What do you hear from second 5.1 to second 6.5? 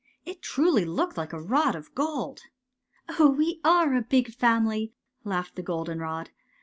laughed the goldenrod.